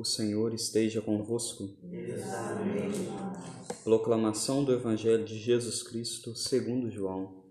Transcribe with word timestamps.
O 0.00 0.04
Senhor 0.04 0.54
esteja 0.54 1.02
convosco. 1.02 1.76
Proclamação 3.84 4.64
do 4.64 4.72
Evangelho 4.72 5.26
de 5.26 5.38
Jesus 5.38 5.82
Cristo, 5.82 6.34
segundo 6.34 6.90
João. 6.90 7.44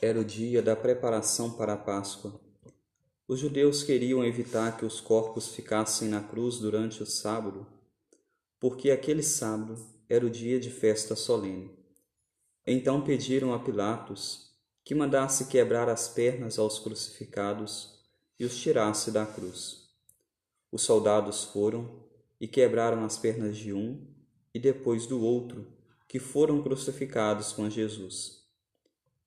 Era 0.00 0.18
o 0.18 0.24
dia 0.24 0.62
da 0.62 0.74
preparação 0.74 1.50
para 1.50 1.74
a 1.74 1.76
Páscoa. 1.76 2.40
Os 3.28 3.40
judeus 3.40 3.82
queriam 3.82 4.24
evitar 4.24 4.78
que 4.78 4.86
os 4.86 5.02
corpos 5.02 5.48
ficassem 5.48 6.08
na 6.08 6.22
cruz 6.22 6.58
durante 6.58 7.02
o 7.02 7.06
sábado, 7.06 7.66
porque 8.58 8.90
aquele 8.90 9.22
sábado 9.22 9.76
era 10.08 10.24
o 10.24 10.30
dia 10.30 10.58
de 10.58 10.70
festa 10.70 11.14
solene. 11.14 11.70
Então 12.66 13.04
pediram 13.04 13.52
a 13.52 13.58
Pilatos 13.58 14.50
que 14.82 14.94
mandasse 14.94 15.44
quebrar 15.48 15.90
as 15.90 16.08
pernas 16.08 16.58
aos 16.58 16.78
crucificados 16.78 17.93
e 18.38 18.44
os 18.44 18.56
tirasse 18.56 19.10
da 19.10 19.24
cruz. 19.24 19.84
Os 20.70 20.82
soldados 20.82 21.44
foram 21.44 22.04
e 22.40 22.48
quebraram 22.48 23.04
as 23.04 23.16
pernas 23.16 23.56
de 23.56 23.72
um 23.72 24.04
e 24.52 24.58
depois 24.58 25.06
do 25.06 25.20
outro, 25.20 25.66
que 26.08 26.18
foram 26.18 26.62
crucificados 26.62 27.52
com 27.52 27.68
Jesus. 27.68 28.42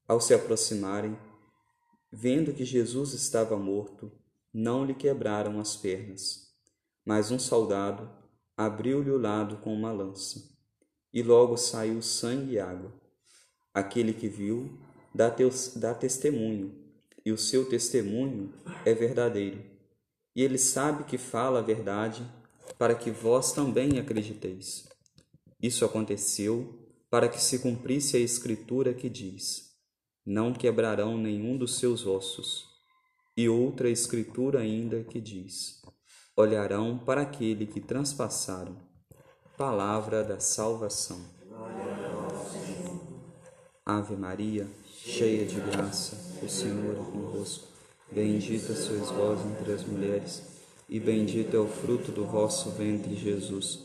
Ao 0.07 0.21
se 0.21 0.33
aproximarem, 0.33 1.17
vendo 2.11 2.53
que 2.53 2.63
Jesus 2.63 3.13
estava 3.13 3.57
morto, 3.57 4.11
não 4.53 4.85
lhe 4.85 4.93
quebraram 4.93 5.59
as 5.59 5.75
pernas. 5.75 6.53
Mas 7.05 7.31
um 7.31 7.39
soldado 7.39 8.09
abriu-lhe 8.55 9.11
o 9.11 9.17
lado 9.17 9.57
com 9.57 9.73
uma 9.73 9.91
lança, 9.91 10.49
e 11.13 11.21
logo 11.21 11.57
saiu 11.57 12.01
sangue 12.01 12.53
e 12.53 12.59
água. 12.59 12.93
Aquele 13.73 14.13
que 14.13 14.27
viu 14.27 14.77
dá, 15.13 15.29
teus, 15.29 15.73
dá 15.75 15.93
testemunho 15.93 16.86
e 17.27 17.31
o 17.33 17.37
seu 17.37 17.67
testemunho 17.67 18.53
é 18.85 18.93
verdadeiro. 18.93 19.61
E 20.33 20.41
ele 20.41 20.57
sabe 20.57 21.03
que 21.03 21.17
fala 21.17 21.59
a 21.59 21.61
verdade, 21.61 22.25
para 22.79 22.95
que 22.95 23.11
vós 23.11 23.51
também 23.51 23.99
acrediteis. 23.99 24.87
Isso 25.61 25.83
aconteceu 25.83 26.73
para 27.09 27.27
que 27.27 27.41
se 27.41 27.59
cumprisse 27.59 28.15
a 28.15 28.19
Escritura 28.21 28.93
que 28.93 29.09
diz: 29.09 29.73
Não 30.25 30.53
quebrarão 30.53 31.17
nenhum 31.17 31.57
dos 31.57 31.77
seus 31.77 32.07
ossos. 32.07 32.65
E 33.35 33.49
outra 33.49 33.89
Escritura 33.89 34.61
ainda 34.61 35.03
que 35.03 35.19
diz: 35.19 35.81
Olharão 36.33 36.97
para 36.97 37.23
aquele 37.23 37.65
que 37.65 37.81
transpassaram. 37.81 38.77
Palavra 39.57 40.23
da 40.23 40.39
salvação. 40.39 41.19
Ave 43.85 44.15
Maria, 44.15 44.65
cheia 45.03 45.45
de 45.45 45.59
graça 45.59 46.26
o 46.45 46.49
Senhor 46.49 46.93
é 46.93 47.11
convosco. 47.11 47.67
Bendita 48.11 48.73
sois 48.73 49.09
vós 49.09 49.39
entre 49.45 49.73
as 49.73 49.83
mulheres, 49.83 50.41
e 50.87 50.99
bendito 50.99 51.55
é 51.55 51.59
o 51.59 51.67
fruto 51.67 52.11
do 52.11 52.25
vosso 52.25 52.69
ventre, 52.71 53.15
Jesus. 53.15 53.79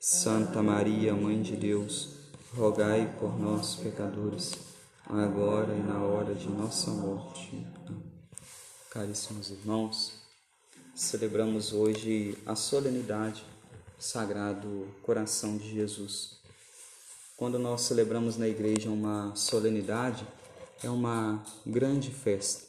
Santa 0.00 0.62
Maria, 0.62 1.14
Mãe 1.14 1.40
de 1.40 1.56
Deus, 1.56 2.10
rogai 2.54 3.14
por 3.18 3.38
nós, 3.38 3.76
pecadores, 3.76 4.52
agora 5.06 5.74
e 5.74 5.80
na 5.80 6.02
hora 6.02 6.34
de 6.34 6.48
nossa 6.48 6.90
morte. 6.90 7.66
Caríssimos 8.90 9.50
irmãos, 9.50 10.14
celebramos 10.94 11.72
hoje 11.72 12.36
a 12.44 12.56
solenidade 12.56 13.44
do 13.96 14.02
Sagrado 14.02 14.88
Coração 15.02 15.56
de 15.56 15.70
Jesus. 15.70 16.38
Quando 17.36 17.58
nós 17.58 17.82
celebramos 17.82 18.36
na 18.36 18.48
igreja 18.48 18.90
uma 18.90 19.34
solenidade, 19.36 20.26
é 20.82 20.88
uma 20.88 21.42
grande 21.66 22.10
festa. 22.10 22.66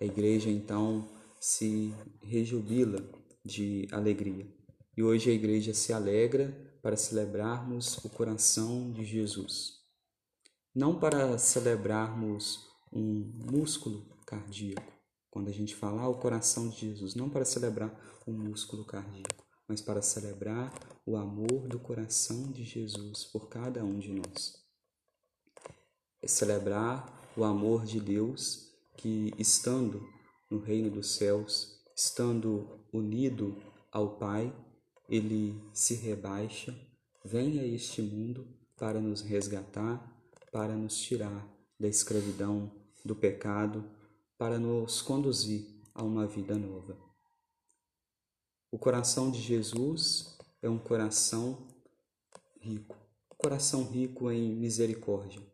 A 0.00 0.04
igreja 0.04 0.50
então 0.50 1.08
se 1.40 1.94
rejubila 2.22 3.00
de 3.44 3.86
alegria. 3.92 4.46
E 4.96 5.02
hoje 5.02 5.30
a 5.30 5.34
igreja 5.34 5.72
se 5.72 5.92
alegra 5.92 6.52
para 6.82 6.96
celebrarmos 6.96 7.98
o 8.04 8.08
coração 8.10 8.90
de 8.92 9.04
Jesus. 9.04 9.80
Não 10.74 10.98
para 10.98 11.38
celebrarmos 11.38 12.66
um 12.92 13.32
músculo 13.50 14.06
cardíaco, 14.26 14.92
quando 15.30 15.48
a 15.48 15.52
gente 15.52 15.74
fala 15.74 16.02
ah, 16.02 16.08
o 16.08 16.18
coração 16.18 16.68
de 16.68 16.80
Jesus, 16.80 17.14
não 17.14 17.28
para 17.28 17.44
celebrar 17.44 17.92
um 18.26 18.32
músculo 18.32 18.84
cardíaco, 18.84 19.44
mas 19.68 19.80
para 19.80 20.02
celebrar 20.02 20.72
o 21.06 21.16
amor 21.16 21.68
do 21.68 21.78
coração 21.78 22.50
de 22.50 22.64
Jesus 22.64 23.24
por 23.24 23.48
cada 23.48 23.84
um 23.84 23.98
de 23.98 24.12
nós 24.12 24.63
é 26.24 26.26
celebrar 26.26 27.06
o 27.36 27.44
amor 27.44 27.84
de 27.84 28.00
Deus 28.00 28.72
que, 28.96 29.30
estando 29.38 30.08
no 30.50 30.58
reino 30.58 30.90
dos 30.90 31.16
céus, 31.16 31.78
estando 31.94 32.80
unido 32.90 33.62
ao 33.92 34.16
Pai, 34.16 34.50
ele 35.06 35.54
se 35.74 35.94
rebaixa, 35.94 36.74
vem 37.22 37.60
a 37.60 37.66
este 37.66 38.00
mundo 38.00 38.48
para 38.74 39.00
nos 39.00 39.20
resgatar, 39.20 40.02
para 40.50 40.74
nos 40.74 40.96
tirar 40.96 41.46
da 41.78 41.88
escravidão, 41.88 42.72
do 43.04 43.14
pecado, 43.14 43.84
para 44.38 44.58
nos 44.58 45.02
conduzir 45.02 45.66
a 45.94 46.02
uma 46.02 46.26
vida 46.26 46.56
nova. 46.56 46.96
O 48.70 48.78
coração 48.78 49.30
de 49.30 49.42
Jesus 49.42 50.38
é 50.62 50.70
um 50.70 50.78
coração 50.78 51.68
rico, 52.60 52.96
coração 53.36 53.84
rico 53.84 54.30
em 54.30 54.54
misericórdia 54.56 55.53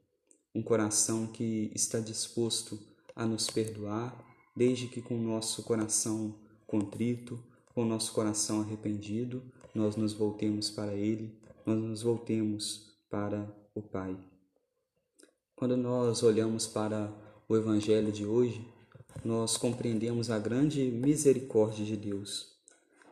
um 0.55 0.62
coração 0.62 1.27
que 1.27 1.71
está 1.75 2.00
disposto 2.00 2.78
a 3.15 3.25
nos 3.25 3.49
perdoar, 3.49 4.25
desde 4.56 4.88
que 4.88 5.00
com 5.00 5.15
o 5.15 5.22
nosso 5.22 5.62
coração 5.62 6.34
contrito, 6.66 7.43
com 7.75 7.83
o 7.83 7.87
nosso 7.87 8.12
coração 8.12 8.61
arrependido, 8.61 9.43
nós 9.75 9.97
nos 9.97 10.12
voltemos 10.12 10.71
para 10.71 10.94
Ele, 10.94 11.38
nós 11.65 11.78
nos 11.78 12.03
voltemos 12.03 12.97
para 13.09 13.49
o 13.75 13.83
Pai. 13.83 14.16
Quando 15.55 15.77
nós 15.77 16.22
olhamos 16.22 16.67
para 16.67 17.12
o 17.49 17.56
Evangelho 17.56 18.11
de 18.11 18.27
hoje, 18.27 18.67
nós 19.25 19.56
compreendemos 19.56 20.31
a 20.31 20.38
grande 20.38 20.91
misericórdia 20.91 21.84
de 21.84 21.97
Deus. 21.97 22.59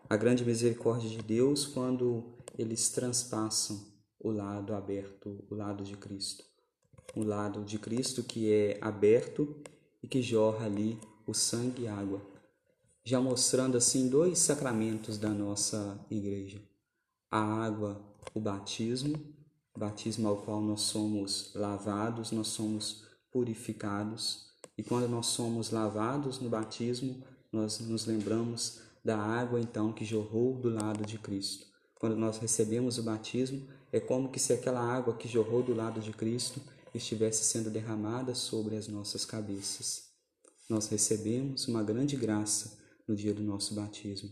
A 0.08 0.16
grande 0.16 0.44
misericórdia 0.44 1.08
de 1.10 1.18
Deus 1.18 1.66
quando 1.66 2.32
eles 2.56 2.88
transpassam 2.88 3.86
o 4.18 4.30
lado 4.30 4.74
aberto, 4.74 5.44
o 5.50 5.54
lado 5.54 5.84
de 5.84 5.96
Cristo 5.96 6.47
o 7.14 7.22
lado 7.22 7.64
de 7.64 7.78
Cristo 7.78 8.22
que 8.22 8.52
é 8.52 8.78
aberto 8.80 9.56
e 10.02 10.08
que 10.08 10.22
jorra 10.22 10.66
ali 10.66 10.98
o 11.26 11.34
sangue 11.34 11.82
e 11.82 11.88
água, 11.88 12.22
já 13.04 13.20
mostrando 13.20 13.76
assim 13.76 14.08
dois 14.08 14.38
sacramentos 14.38 15.18
da 15.18 15.30
nossa 15.30 16.04
igreja: 16.10 16.62
a 17.30 17.40
água, 17.40 18.00
o 18.34 18.40
batismo, 18.40 19.18
batismo 19.76 20.28
ao 20.28 20.38
qual 20.38 20.60
nós 20.60 20.82
somos 20.82 21.52
lavados, 21.54 22.32
nós 22.32 22.48
somos 22.48 23.04
purificados, 23.30 24.48
e 24.76 24.82
quando 24.82 25.08
nós 25.08 25.26
somos 25.26 25.70
lavados 25.70 26.40
no 26.40 26.48
batismo, 26.48 27.22
nós 27.52 27.78
nos 27.80 28.06
lembramos 28.06 28.80
da 29.04 29.16
água 29.16 29.60
então 29.60 29.92
que 29.92 30.04
jorrou 30.04 30.54
do 30.54 30.68
lado 30.68 31.04
de 31.06 31.18
Cristo. 31.18 31.66
Quando 31.94 32.16
nós 32.16 32.38
recebemos 32.38 32.98
o 32.98 33.02
batismo, 33.02 33.66
é 33.90 33.98
como 33.98 34.28
que 34.28 34.38
se 34.38 34.52
aquela 34.52 34.80
água 34.80 35.14
que 35.14 35.26
jorrou 35.26 35.62
do 35.62 35.74
lado 35.74 36.00
de 36.00 36.12
Cristo 36.12 36.60
estivesse 36.94 37.44
sendo 37.44 37.70
derramada 37.70 38.34
sobre 38.34 38.76
as 38.76 38.88
nossas 38.88 39.24
cabeças. 39.24 40.08
Nós 40.68 40.88
recebemos 40.88 41.66
uma 41.68 41.82
grande 41.82 42.16
graça 42.16 42.78
no 43.06 43.16
dia 43.16 43.32
do 43.32 43.42
nosso 43.42 43.74
batismo. 43.74 44.30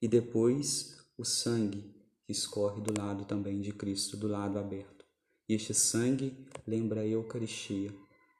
E 0.00 0.08
depois 0.08 0.96
o 1.16 1.24
sangue 1.24 1.94
que 2.26 2.32
escorre 2.32 2.80
do 2.80 2.98
lado 2.98 3.24
também 3.24 3.60
de 3.60 3.72
Cristo, 3.72 4.16
do 4.16 4.28
lado 4.28 4.58
aberto. 4.58 5.04
E 5.48 5.54
este 5.54 5.74
sangue 5.74 6.46
lembra 6.66 7.02
a 7.02 7.06
Eucaristia. 7.06 7.94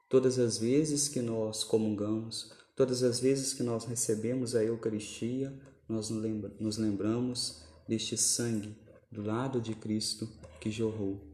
Todas 0.09 0.39
as 0.39 0.59
vezes 0.59 1.09
que 1.09 1.21
nós 1.21 1.65
comungamos, 1.65 2.53
todas 2.77 3.03
as 3.03 3.21
vezes 3.21 3.53
que 3.53 3.63
nós 3.63 3.85
recebemos 3.85 4.55
a 4.55 4.65
Eucaristia, 4.65 5.59
nós 5.89 6.11
nos 6.11 6.79
lembramos 6.79 7.63
deste 7.89 8.17
sangue 8.17 8.77
do 9.11 9.23
lado 9.23 9.61
de 9.61 9.75
Cristo 9.75 10.29
que 10.61 10.71
jorrou 10.71 11.34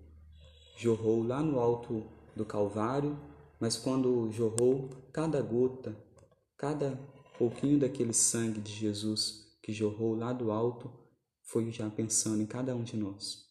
jorrou 0.81 1.23
lá 1.23 1.43
no 1.43 1.61
alto 1.61 2.07
do 2.35 2.43
Calvário, 2.43 3.15
mas 3.61 3.77
quando 3.77 4.33
jorrou 4.33 4.89
cada 5.13 5.43
gota, 5.43 5.95
cada 6.57 6.99
pouquinho 7.39 7.79
daquele 7.79 8.15
sangue 8.15 8.63
de 8.63 8.73
Jesus 8.73 9.59
que 9.63 9.75
jorrou 9.75 10.15
lá 10.15 10.33
do 10.33 10.51
alto, 10.51 10.91
foi 11.45 11.71
já 11.71 11.91
pensando 11.91 12.41
em 12.41 12.47
cada 12.47 12.75
um 12.75 12.83
de 12.83 12.97
nós. 12.97 13.47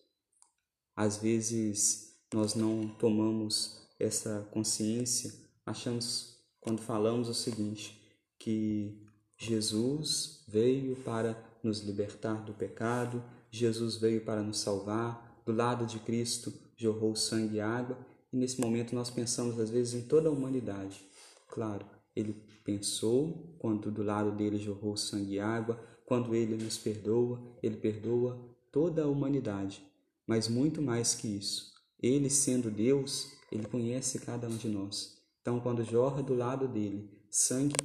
Às 0.95 1.17
vezes 1.17 2.17
nós 2.33 2.55
não 2.55 2.87
tomamos 2.97 3.87
essa 3.99 4.47
consciência, 4.51 5.31
achamos, 5.63 6.35
quando 6.59 6.81
falamos 6.81 7.29
o 7.29 7.33
seguinte, 7.35 8.01
que 8.39 9.05
Jesus 9.37 10.43
veio 10.47 10.95
para 11.03 11.37
nos 11.63 11.81
libertar 11.81 12.43
do 12.43 12.53
pecado, 12.55 13.23
Jesus 13.51 13.97
veio 13.97 14.25
para 14.25 14.41
nos 14.41 14.59
salvar, 14.59 15.28
do 15.45 15.51
lado 15.51 15.85
de 15.85 15.99
Cristo 15.99 16.53
jorrou 16.75 17.15
sangue 17.15 17.57
e 17.57 17.61
água, 17.61 17.97
e 18.31 18.37
nesse 18.37 18.59
momento 18.61 18.95
nós 18.95 19.09
pensamos 19.09 19.59
às 19.59 19.69
vezes 19.69 19.93
em 19.93 20.07
toda 20.07 20.29
a 20.29 20.31
humanidade. 20.31 21.01
Claro, 21.47 21.85
ele 22.15 22.33
pensou, 22.63 23.55
quando 23.59 23.91
do 23.91 24.03
lado 24.03 24.31
dele 24.31 24.57
jorrou 24.57 24.95
sangue 24.95 25.35
e 25.35 25.39
água, 25.39 25.79
quando 26.05 26.35
ele 26.35 26.55
nos 26.55 26.77
perdoa, 26.77 27.41
ele 27.61 27.77
perdoa 27.77 28.39
toda 28.71 29.03
a 29.03 29.07
humanidade. 29.07 29.83
Mas 30.25 30.47
muito 30.47 30.81
mais 30.81 31.15
que 31.15 31.27
isso, 31.27 31.73
ele 32.01 32.29
sendo 32.29 32.69
Deus, 32.69 33.31
ele 33.51 33.65
conhece 33.65 34.19
cada 34.19 34.47
um 34.47 34.55
de 34.55 34.67
nós. 34.67 35.17
Então, 35.41 35.59
quando 35.59 35.83
jorra 35.83 36.21
do 36.21 36.35
lado 36.35 36.67
dele 36.67 37.09
sangue 37.29 37.75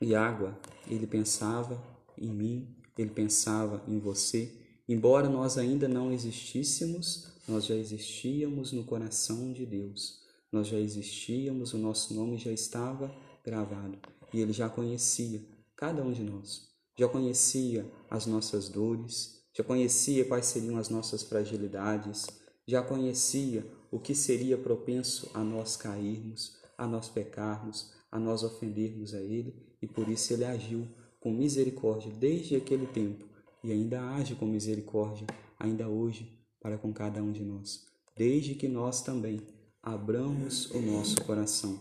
e 0.00 0.14
água, 0.14 0.58
ele 0.86 1.06
pensava 1.06 1.82
em 2.16 2.32
mim, 2.32 2.76
ele 2.96 3.10
pensava 3.10 3.82
em 3.86 3.98
você. 3.98 4.59
Embora 4.90 5.28
nós 5.28 5.56
ainda 5.56 5.86
não 5.86 6.10
existíssemos, 6.10 7.28
nós 7.46 7.64
já 7.64 7.76
existíamos 7.76 8.72
no 8.72 8.82
coração 8.82 9.52
de 9.52 9.64
Deus. 9.64 10.18
Nós 10.50 10.66
já 10.66 10.80
existíamos, 10.80 11.72
o 11.72 11.78
nosso 11.78 12.12
nome 12.12 12.36
já 12.36 12.50
estava 12.50 13.08
gravado. 13.44 13.96
E 14.34 14.40
ele 14.40 14.52
já 14.52 14.68
conhecia 14.68 15.40
cada 15.76 16.02
um 16.02 16.10
de 16.10 16.24
nós. 16.24 16.68
Já 16.98 17.06
conhecia 17.08 17.88
as 18.10 18.26
nossas 18.26 18.68
dores, 18.68 19.40
já 19.56 19.62
conhecia 19.62 20.24
quais 20.24 20.46
seriam 20.46 20.76
as 20.76 20.88
nossas 20.88 21.22
fragilidades, 21.22 22.26
já 22.66 22.82
conhecia 22.82 23.64
o 23.92 24.00
que 24.00 24.12
seria 24.12 24.58
propenso 24.58 25.30
a 25.32 25.44
nós 25.44 25.76
cairmos, 25.76 26.56
a 26.76 26.84
nós 26.84 27.08
pecarmos, 27.08 27.92
a 28.10 28.18
nós 28.18 28.42
ofendermos 28.42 29.14
a 29.14 29.20
Ele, 29.20 29.54
e 29.80 29.86
por 29.86 30.08
isso 30.08 30.32
Ele 30.32 30.44
agiu 30.44 30.88
com 31.20 31.30
misericórdia 31.30 32.10
desde 32.10 32.56
aquele 32.56 32.88
tempo 32.88 33.29
e 33.62 33.72
ainda 33.72 34.00
age 34.14 34.34
com 34.34 34.46
misericórdia 34.46 35.26
ainda 35.58 35.88
hoje 35.88 36.38
para 36.60 36.78
com 36.78 36.92
cada 36.92 37.22
um 37.22 37.32
de 37.32 37.44
nós, 37.44 37.86
desde 38.16 38.54
que 38.54 38.68
nós 38.68 39.02
também 39.02 39.40
abramos 39.82 40.70
o 40.70 40.80
nosso 40.80 41.22
coração. 41.24 41.78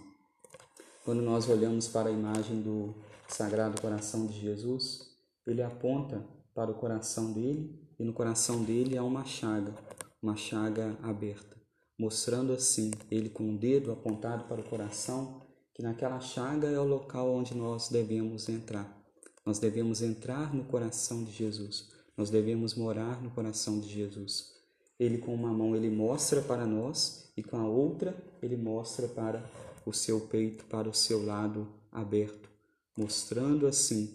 Quando 1.03 1.21
nós 1.21 1.49
olhamos 1.49 1.87
para 1.87 2.09
a 2.09 2.11
imagem 2.11 2.61
do 2.61 2.95
Sagrado 3.27 3.81
Coração 3.81 4.27
de 4.27 4.39
Jesus, 4.39 5.09
ele 5.45 5.61
aponta 5.61 6.23
para 6.53 6.71
o 6.71 6.75
coração 6.75 7.31
dele 7.33 7.79
e 7.99 8.03
no 8.03 8.13
coração 8.13 8.63
dele 8.63 8.97
há 8.97 9.03
uma 9.03 9.25
chaga, 9.25 9.73
uma 10.21 10.35
chaga 10.35 10.97
aberta, 11.01 11.57
mostrando 11.97 12.53
assim, 12.53 12.91
ele 13.09 13.29
com 13.29 13.49
o 13.49 13.57
dedo 13.57 13.91
apontado 13.91 14.45
para 14.45 14.61
o 14.61 14.69
coração, 14.69 15.41
que 15.73 15.81
naquela 15.81 16.19
chaga 16.19 16.67
é 16.67 16.79
o 16.79 16.87
local 16.87 17.33
onde 17.33 17.55
nós 17.55 17.89
devemos 17.89 18.49
entrar. 18.49 18.98
Nós 19.45 19.59
devemos 19.59 20.01
entrar 20.01 20.53
no 20.53 20.63
coração 20.63 21.23
de 21.23 21.31
Jesus. 21.31 21.89
Nós 22.15 22.29
devemos 22.29 22.75
morar 22.75 23.21
no 23.21 23.31
coração 23.31 23.79
de 23.79 23.89
Jesus. 23.89 24.53
Ele 24.99 25.17
com 25.17 25.33
uma 25.33 25.51
mão 25.51 25.75
ele 25.75 25.89
mostra 25.89 26.41
para 26.41 26.65
nós 26.65 27.31
e 27.37 27.41
com 27.41 27.57
a 27.57 27.65
outra 27.67 28.15
ele 28.41 28.57
mostra 28.57 29.07
para 29.07 29.43
o 29.85 29.93
seu 29.93 30.19
peito, 30.21 30.65
para 30.65 30.89
o 30.89 30.93
seu 30.93 31.25
lado 31.25 31.67
aberto, 31.91 32.49
mostrando 32.95 33.65
assim, 33.65 34.13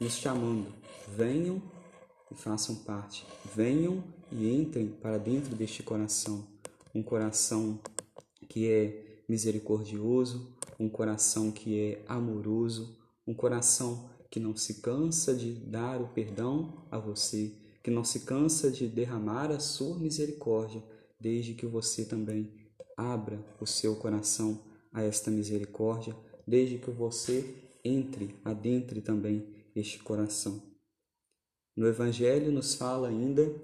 nos 0.00 0.14
chamando: 0.14 0.72
venham 1.16 1.62
e 2.30 2.34
façam 2.34 2.74
parte. 2.74 3.24
Venham 3.54 4.02
e 4.32 4.52
entrem 4.52 4.88
para 4.88 5.18
dentro 5.18 5.54
deste 5.54 5.82
coração, 5.82 6.44
um 6.94 7.02
coração 7.02 7.78
que 8.48 8.70
é 8.70 9.22
misericordioso, 9.28 10.52
um 10.78 10.88
coração 10.88 11.50
que 11.50 11.78
é 11.80 12.04
amoroso, 12.08 12.96
um 13.26 13.34
coração 13.34 14.08
que 14.30 14.40
não 14.40 14.56
se 14.56 14.80
cansa 14.80 15.34
de 15.34 15.52
dar 15.52 16.00
o 16.00 16.08
perdão 16.08 16.86
a 16.90 16.98
você, 16.98 17.52
que 17.82 17.90
não 17.90 18.04
se 18.04 18.20
cansa 18.20 18.70
de 18.70 18.88
derramar 18.88 19.50
a 19.50 19.60
sua 19.60 19.98
misericórdia, 19.98 20.82
desde 21.20 21.54
que 21.54 21.66
você 21.66 22.04
também 22.04 22.52
abra 22.96 23.44
o 23.60 23.66
seu 23.66 23.96
coração 23.96 24.60
a 24.92 25.02
esta 25.02 25.30
misericórdia, 25.30 26.16
desde 26.46 26.78
que 26.78 26.90
você 26.90 27.54
entre, 27.84 28.34
adentre 28.44 29.00
também 29.00 29.46
este 29.74 29.98
coração. 29.98 30.62
No 31.76 31.86
Evangelho 31.86 32.50
nos 32.50 32.74
fala 32.74 33.08
ainda 33.08 33.54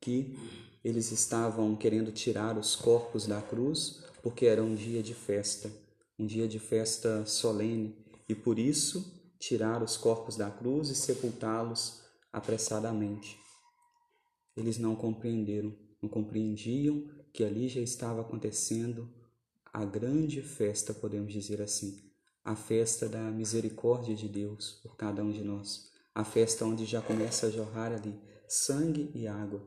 que 0.00 0.34
eles 0.82 1.12
estavam 1.12 1.76
querendo 1.76 2.10
tirar 2.10 2.56
os 2.56 2.74
corpos 2.74 3.26
da 3.26 3.42
cruz 3.42 4.02
porque 4.22 4.46
era 4.46 4.62
um 4.62 4.74
dia 4.74 5.02
de 5.02 5.14
festa, 5.14 5.70
um 6.18 6.26
dia 6.26 6.48
de 6.48 6.58
festa 6.58 7.24
solene, 7.26 7.96
e 8.28 8.34
por 8.34 8.58
isso 8.58 9.19
tirar 9.40 9.82
os 9.82 9.96
corpos 9.96 10.36
da 10.36 10.48
cruz 10.48 10.88
e 10.90 10.94
sepultá-los 10.94 12.04
apressadamente. 12.32 13.36
Eles 14.56 14.78
não 14.78 14.94
compreenderam, 14.94 15.76
não 16.00 16.08
compreendiam 16.08 17.10
que 17.32 17.42
ali 17.42 17.68
já 17.68 17.80
estava 17.80 18.20
acontecendo 18.20 19.12
a 19.72 19.84
grande 19.84 20.40
festa, 20.42 20.94
podemos 20.94 21.32
dizer 21.32 21.60
assim, 21.60 21.98
a 22.44 22.54
festa 22.54 23.08
da 23.08 23.22
misericórdia 23.32 24.14
de 24.14 24.28
Deus 24.28 24.78
por 24.82 24.96
cada 24.96 25.24
um 25.24 25.32
de 25.32 25.42
nós 25.42 25.90
a 26.14 26.24
festa 26.24 26.64
onde 26.64 26.84
já 26.84 27.00
começa 27.00 27.46
a 27.46 27.50
jorrar 27.50 27.92
ali 27.92 28.20
sangue 28.48 29.10
e 29.14 29.26
água. 29.26 29.62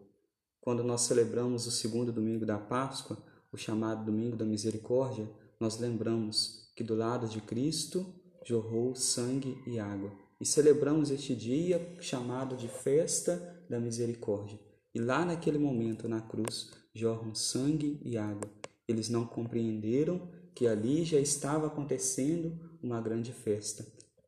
Quando 0.59 0.83
nós 0.83 1.01
celebramos 1.01 1.65
o 1.67 1.71
segundo 1.71 2.11
domingo 2.11 2.45
da 2.45 2.57
Páscoa, 2.57 3.17
o 3.51 3.57
chamado 3.57 4.05
Domingo 4.05 4.35
da 4.35 4.45
Misericórdia, 4.45 5.29
nós 5.59 5.79
lembramos 5.79 6.71
que 6.75 6.83
do 6.83 6.95
lado 6.95 7.27
de 7.27 7.39
Cristo 7.41 8.13
jorrou 8.43 8.95
sangue 8.95 9.61
e 9.65 9.79
água. 9.79 10.11
E 10.39 10.45
celebramos 10.45 11.09
este 11.09 11.35
dia 11.35 11.95
chamado 11.99 12.55
de 12.57 12.67
Festa 12.67 13.65
da 13.69 13.79
Misericórdia. 13.79 14.59
E 14.93 14.99
lá 14.99 15.25
naquele 15.25 15.57
momento, 15.57 16.07
na 16.07 16.21
cruz, 16.21 16.71
jorram 16.93 17.33
sangue 17.33 17.99
e 18.03 18.17
água. 18.17 18.49
Eles 18.87 19.09
não 19.09 19.25
compreenderam 19.25 20.29
que 20.53 20.67
ali 20.67 21.03
já 21.03 21.19
estava 21.19 21.67
acontecendo 21.67 22.59
uma 22.81 23.01
grande 23.01 23.31
festa, 23.31 23.85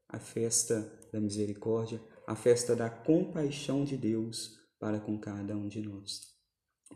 a 0.08 0.18
festa 0.18 0.92
da 1.12 1.20
misericórdia, 1.20 2.02
a 2.26 2.36
festa 2.36 2.76
da 2.76 2.90
compaixão 2.90 3.84
de 3.84 3.96
Deus 3.96 4.58
para 4.80 5.00
com 5.00 5.20
cada 5.20 5.56
um 5.56 5.68
de 5.68 5.82
nós. 5.82 6.34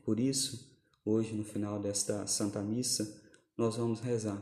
Por 0.04 0.20
isso, 0.20 0.82
hoje, 1.06 1.36
no 1.36 1.44
final 1.44 1.80
desta 1.80 2.26
Santa 2.26 2.62
Missa, 2.62 3.22
nós 3.58 3.76
vamos 3.76 4.00
rezar. 4.00 4.42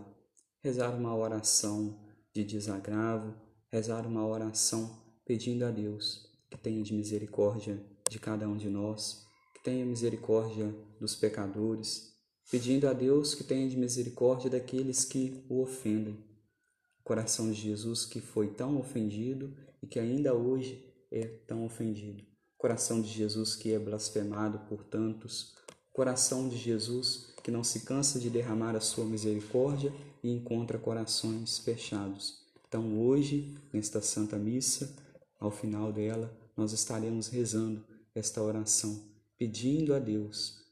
Rezar 0.63 0.95
uma 0.95 1.15
oração 1.15 2.06
de 2.37 2.43
desagravo, 2.43 3.33
rezar 3.71 4.05
uma 4.05 4.25
oração 4.25 5.01
pedindo 5.25 5.65
a 5.65 5.71
Deus 5.71 6.29
que 6.51 6.57
tenha 6.57 6.83
de 6.83 6.93
misericórdia 6.93 7.83
de 8.07 8.19
cada 8.19 8.47
um 8.47 8.55
de 8.55 8.69
nós, 8.69 9.25
que 9.55 9.63
tenha 9.63 9.83
misericórdia 9.83 10.73
dos 10.99 11.15
pecadores, 11.15 12.13
pedindo 12.49 12.87
a 12.87 12.93
Deus 12.93 13.33
que 13.33 13.43
tenha 13.43 13.67
de 13.67 13.75
misericórdia 13.75 14.51
daqueles 14.51 15.03
que 15.03 15.43
o 15.49 15.61
ofendem. 15.61 16.13
O 16.99 17.03
coração 17.03 17.51
de 17.51 17.59
Jesus 17.59 18.05
que 18.05 18.21
foi 18.21 18.53
tão 18.53 18.77
ofendido 18.77 19.57
e 19.81 19.87
que 19.87 19.99
ainda 19.99 20.33
hoje 20.35 20.93
é 21.11 21.25
tão 21.47 21.65
ofendido. 21.65 22.23
Coração 22.55 23.01
de 23.01 23.09
Jesus 23.09 23.55
que 23.55 23.73
é 23.73 23.79
blasfemado 23.79 24.59
por 24.69 24.83
tantos. 24.83 25.55
Coração 25.91 26.47
de 26.47 26.55
Jesus 26.55 27.33
que 27.43 27.49
não 27.49 27.63
se 27.63 27.81
cansa 27.81 28.19
de 28.19 28.29
derramar 28.29 28.75
a 28.75 28.79
sua 28.79 29.05
misericórdia 29.05 29.91
e 30.27 30.29
encontra 30.29 30.77
corações 30.77 31.57
fechados. 31.57 32.45
Então, 32.67 32.99
hoje, 32.99 33.57
nesta 33.71 34.01
Santa 34.01 34.37
Missa, 34.37 34.93
ao 35.39 35.49
final 35.49 35.93
dela, 35.93 36.37
nós 36.55 36.73
estaremos 36.73 37.29
rezando 37.29 37.81
esta 38.13 38.43
oração, 38.43 39.09
pedindo 39.37 39.93
a 39.93 39.99
Deus 39.99 40.65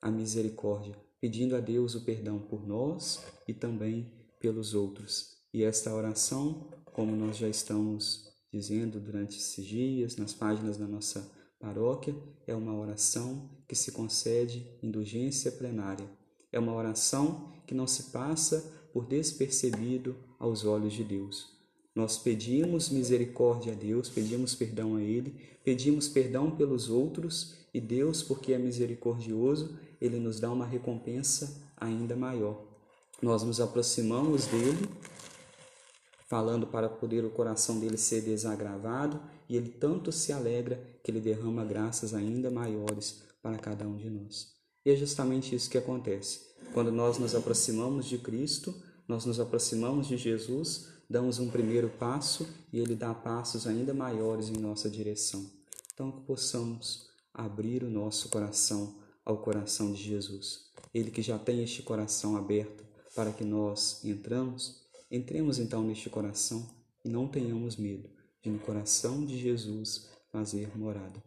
a 0.00 0.10
misericórdia, 0.10 0.96
pedindo 1.20 1.54
a 1.54 1.60
Deus 1.60 1.94
o 1.94 2.06
perdão 2.06 2.38
por 2.38 2.66
nós 2.66 3.22
e 3.46 3.52
também 3.52 4.10
pelos 4.40 4.72
outros. 4.72 5.42
E 5.52 5.62
esta 5.62 5.94
oração, 5.94 6.70
como 6.86 7.14
nós 7.14 7.36
já 7.36 7.48
estamos 7.48 8.32
dizendo 8.50 8.98
durante 8.98 9.36
esses 9.36 9.66
dias, 9.66 10.16
nas 10.16 10.32
páginas 10.32 10.78
da 10.78 10.86
nossa 10.86 11.30
paróquia, 11.60 12.16
é 12.46 12.54
uma 12.54 12.74
oração 12.74 13.50
que 13.68 13.74
se 13.74 13.92
concede 13.92 14.66
indulgência 14.82 15.52
plenária. 15.52 16.08
É 16.50 16.58
uma 16.58 16.72
oração 16.72 17.52
que 17.66 17.74
não 17.74 17.86
se 17.86 18.04
passa 18.04 18.85
por 18.96 19.04
despercebido 19.04 20.16
aos 20.38 20.64
olhos 20.64 20.94
de 20.94 21.04
Deus. 21.04 21.50
Nós 21.94 22.16
pedimos 22.16 22.88
misericórdia 22.88 23.74
a 23.74 23.76
Deus, 23.76 24.08
pedimos 24.08 24.54
perdão 24.54 24.96
a 24.96 25.02
Ele, 25.02 25.34
pedimos 25.62 26.08
perdão 26.08 26.50
pelos 26.50 26.88
outros 26.88 27.56
e 27.74 27.78
Deus, 27.78 28.22
porque 28.22 28.54
é 28.54 28.58
misericordioso, 28.58 29.78
Ele 30.00 30.18
nos 30.18 30.40
dá 30.40 30.50
uma 30.50 30.64
recompensa 30.64 31.62
ainda 31.76 32.16
maior. 32.16 32.64
Nós 33.20 33.42
nos 33.42 33.60
aproximamos 33.60 34.46
dele 34.46 34.88
falando 36.26 36.66
para 36.66 36.88
poder 36.88 37.22
o 37.22 37.30
coração 37.30 37.78
dele 37.78 37.98
ser 37.98 38.22
desagravado, 38.22 39.20
e 39.46 39.58
ele 39.58 39.68
tanto 39.68 40.10
se 40.10 40.32
alegra 40.32 40.82
que 41.04 41.10
ele 41.10 41.20
derrama 41.20 41.66
graças 41.66 42.14
ainda 42.14 42.50
maiores 42.50 43.22
para 43.42 43.58
cada 43.58 43.86
um 43.86 43.98
de 43.98 44.08
nós. 44.08 44.54
E 44.86 44.90
é 44.90 44.96
justamente 44.96 45.54
isso 45.54 45.68
que 45.68 45.76
acontece. 45.76 46.46
Quando 46.72 46.92
nós 46.92 47.18
nos 47.18 47.34
aproximamos 47.34 48.06
de 48.06 48.18
Cristo, 48.18 48.74
nós 49.08 49.24
nos 49.24 49.40
aproximamos 49.40 50.08
de 50.08 50.16
Jesus, 50.16 50.88
damos 51.08 51.38
um 51.38 51.50
primeiro 51.50 51.88
passo 51.88 52.46
e 52.72 52.78
ele 52.78 52.94
dá 52.94 53.14
passos 53.14 53.66
ainda 53.66 53.94
maiores 53.94 54.48
em 54.48 54.58
nossa 54.58 54.90
direção. 54.90 55.50
Então, 55.94 56.12
que 56.12 56.20
possamos 56.22 57.06
abrir 57.32 57.82
o 57.82 57.90
nosso 57.90 58.28
coração 58.28 58.96
ao 59.24 59.38
coração 59.38 59.92
de 59.92 60.02
Jesus. 60.02 60.66
Ele 60.92 61.10
que 61.10 61.22
já 61.22 61.38
tem 61.38 61.62
este 61.62 61.82
coração 61.82 62.36
aberto 62.36 62.84
para 63.14 63.32
que 63.32 63.44
nós 63.44 64.04
entramos 64.04 64.86
Entremos 65.10 65.60
então 65.60 65.84
neste 65.84 66.10
coração 66.10 66.68
e 67.04 67.08
não 67.08 67.28
tenhamos 67.28 67.76
medo 67.76 68.10
de 68.42 68.50
no 68.50 68.58
coração 68.58 69.24
de 69.24 69.38
Jesus 69.38 70.08
fazer 70.32 70.76
morada. 70.76 71.22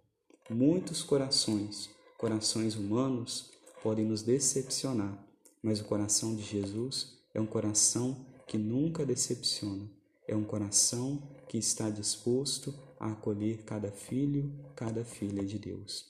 Muitos 0.49 1.01
corações, 1.01 1.89
corações 2.17 2.75
humanos, 2.75 3.49
podem 3.81 4.03
nos 4.03 4.21
decepcionar, 4.21 5.17
mas 5.61 5.79
o 5.79 5.85
coração 5.85 6.35
de 6.35 6.43
Jesus 6.43 7.17
é 7.33 7.39
um 7.39 7.45
coração 7.45 8.25
que 8.47 8.57
nunca 8.57 9.05
decepciona. 9.05 9.89
É 10.27 10.35
um 10.35 10.43
coração 10.43 11.21
que 11.47 11.57
está 11.57 11.89
disposto 11.89 12.73
a 12.99 13.11
acolher 13.11 13.63
cada 13.63 13.91
filho, 13.91 14.53
cada 14.75 15.03
filha 15.03 15.43
de 15.43 15.57
Deus. 15.57 16.05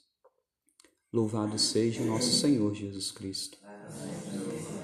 Louvado 1.12 1.58
seja 1.58 2.03
nosso 2.03 2.32
Senhor 2.32 2.74
Jesus 2.75 3.12
Cristo. 3.12 3.58
Amém. 3.63 4.78